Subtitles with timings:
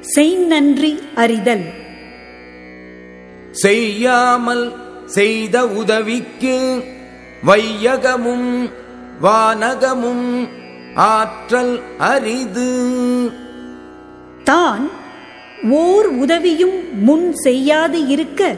[0.00, 1.64] செய்நன்றி அறிதல்.
[3.50, 4.72] செய்யாமல்
[5.06, 6.84] செய்த உதவிக்கு
[7.46, 8.70] வையகமும்
[9.22, 10.48] வானகமும்
[10.94, 13.30] ஆற்றல் அரிது.
[14.44, 14.90] தான்
[15.70, 18.56] ஓர் உதவியும் முன் செய்யாது இருக்க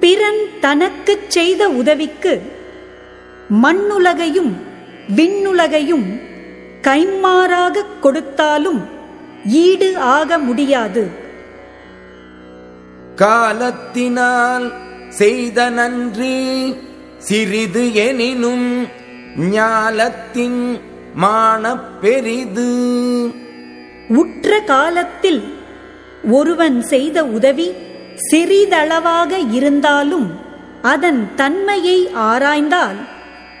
[0.00, 2.42] பிறன் தனக்குச் செய்த உதவிக்கு
[3.62, 4.52] மண்ணுலகையும்
[5.16, 6.20] விண்ணுலகையும்
[6.82, 8.96] கைமாறாகக் கொடுத்தாலும்
[9.48, 11.08] ஈடு ஆக முடியாது.
[13.14, 14.72] காலத்தினால்
[15.08, 16.74] செய்த நன்றி
[17.18, 18.86] சிறிது எனினும்
[19.36, 20.80] ஞாலத்தின்
[21.14, 23.30] மானப் பெரிது.
[24.08, 25.56] உற்ற காலத்தில்
[26.30, 27.72] ஒருவன் செய்த உதவி
[28.32, 30.30] சிறிதளவாக இருந்தாலும்
[30.82, 32.96] அதன் தன்மையை ஆராய்ந்தால்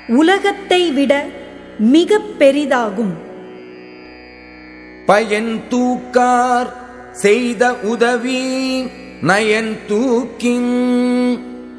[0.08, 1.26] உலகத்தை விட
[1.78, 3.27] மிகப் பெரிதாகும்.
[5.08, 6.66] பயன் தூக்கார்
[7.12, 8.42] செய்த உதவி
[9.22, 10.72] நயன் தூக்கின்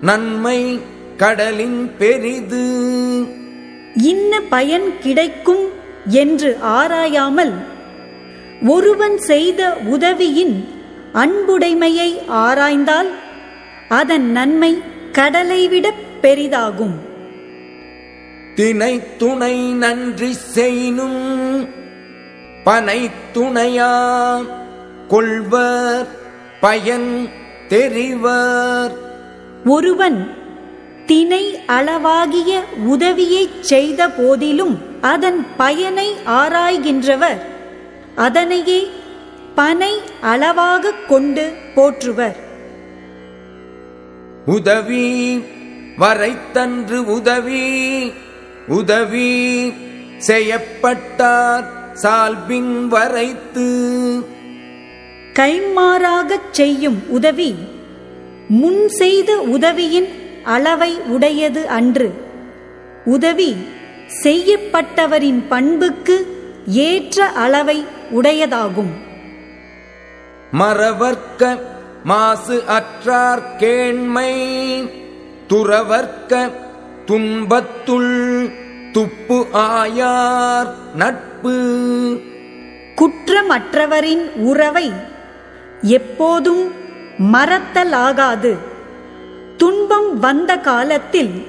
[0.01, 0.79] நன்மை
[1.17, 2.65] கடலின் பெரிது.
[3.95, 5.65] இன்ன பயன் கிடைக்கும்
[6.05, 7.53] என்று ஆராயாமல்
[8.67, 10.67] ஒருவன் செய்த உதவியின்
[11.13, 13.11] அன்புடைமையை ஆராய்ந்தால்
[13.89, 14.77] அதன் நன்மை
[15.11, 16.97] கடலை விடப் பெரிதாகும்.
[18.55, 21.77] தினை துணை நன்றி செய்னும்.
[22.63, 24.45] பனை துணையா
[25.07, 26.07] கொள்வர்
[26.61, 27.29] பயன்
[27.69, 28.91] தெரிவர்.
[29.65, 30.37] ஒருவன்
[31.05, 37.41] தினை அளவாகிய உதவியைச் செய்த போதிலும் அதன் பயனை ஆராய்கின்றவர்.
[38.15, 38.87] அதனையே
[39.55, 42.35] பனை அளவாகக் கொண்டு போற்றுவர்.
[44.45, 45.43] உதவி
[45.97, 48.11] வரைத்தன்று உதவி
[48.67, 49.73] உதவி
[50.17, 51.78] செய்யப்பட்டார்.
[52.01, 53.67] சால்பின் வரைத்து
[55.33, 57.55] கைமாறாகச் செய்யும் உதவி
[58.47, 60.07] முன் செய்த உதவியின்
[60.43, 62.13] அளவை உடையது அன்று.
[63.05, 63.55] உதவி
[64.23, 66.27] செய்யப்பட்டவரின் பண்புக்கு
[66.65, 68.93] ஏற்ற அளவை உடையதாகும்.
[70.51, 71.59] மறவர்க்க
[72.03, 74.33] மாசு அற்றார் கேண்மை
[75.47, 76.51] துறவர்க்க
[77.05, 78.51] துன்பத்துள்
[78.91, 81.27] துப்பு ஆயார் நட்பு
[82.95, 84.91] குற்றமற்றவரின் உறவை
[85.81, 86.71] எப்போதும்
[87.19, 88.57] மறத்தலாகாது.
[89.57, 91.45] துன்பம் வந்த காலத்தில்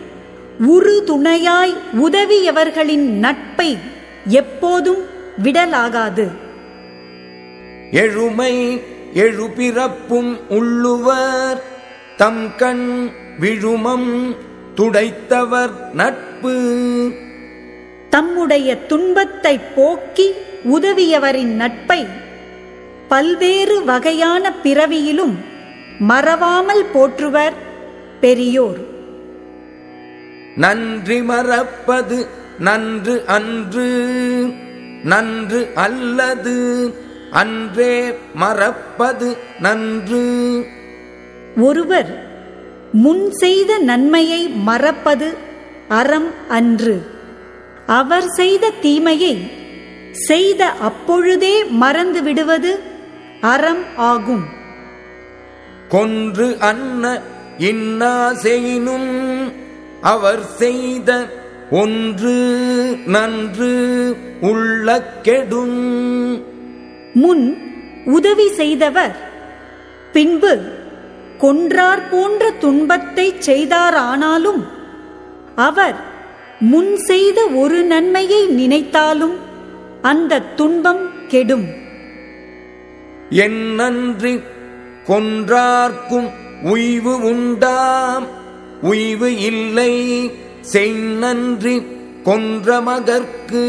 [0.59, 3.79] உறு துணையாய் உதவியவர்களின் நட்பை
[4.27, 5.05] எப்போதும்
[5.43, 6.29] விடலாகாது.
[7.91, 8.83] எழுமை
[9.15, 11.63] எழுபிறப்பும் உள்ளுவர்.
[12.17, 14.35] தம் கண் விழுமம்
[14.75, 16.59] துடைத்தவர் நட்பு.
[18.11, 20.27] தம்முடைய துன்பத்தை போக்கி
[20.65, 22.07] உதவியவரின் நட்பை
[23.09, 25.35] பல்வேறு வகையான பிறவியிலும்
[25.99, 27.57] மறவாமல் போற்றுவர்
[28.21, 28.81] பெரியோர்.
[30.57, 32.19] நன்றி மறப்பது
[32.59, 33.89] நன்று அன்று
[35.05, 36.57] நன்று அல்லது
[37.31, 37.95] அன்றே
[38.35, 40.25] மறப்பது நன்று.
[41.61, 42.11] ஒருவர்
[42.93, 45.29] முன் செய்த நன்மையை மறப்பது
[45.89, 46.97] அறம் அன்று.
[47.99, 49.35] அவர் செய்த தீமையை
[50.13, 52.73] செய்த அப்பொழுதே மறந்து விடுவது
[53.41, 54.45] அறம் ஆகும்.
[55.89, 57.05] கொன்று அன்ன
[57.59, 59.11] இன்னா செய்னும்
[60.01, 61.11] அவர் செய்த
[61.71, 62.37] ஒன்று
[63.07, 63.73] நன்று
[64.41, 64.87] உள்ள
[65.23, 65.81] கெடும்.
[67.13, 67.45] முன்
[68.05, 69.17] உதவி செய்தவர்
[70.13, 70.53] பின்பு
[71.39, 74.63] கொன்றார் போன்ற துன்பத்தை செய்தாரானாலும்
[75.67, 75.99] அவர்
[76.61, 79.37] முன் செய்த ஒரு நன்மையை நினைத்தாலும்
[80.03, 81.65] அந்த துன்பம் கெடும்.
[83.31, 84.41] என் நன்றி
[85.07, 86.31] கொன்றார்க்கும்
[86.63, 88.27] உய்வு உண்டாம்.
[88.83, 90.31] உய்வு இல்லை
[90.73, 91.83] செய்நன்றி
[92.23, 93.65] கொன்ற மகற்கு.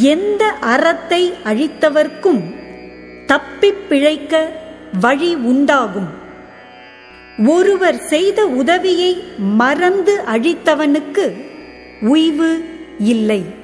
[0.00, 2.54] எந்த அறத்தை அழித்தவர்க்கும்
[3.26, 4.60] தப்பிப் பிழைக்க
[5.00, 6.26] வழி உண்டாகும்.
[7.46, 11.32] ஒருவர் செய்த உதவியை மறந்து அழித்தவனுக்கு
[12.00, 12.64] உய்வு
[12.98, 13.57] இல்லை.